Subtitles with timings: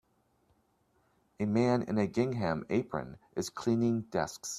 [1.39, 4.49] A man in a gingham apron is cleaning desks.